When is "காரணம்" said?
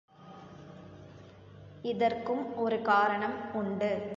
2.81-3.53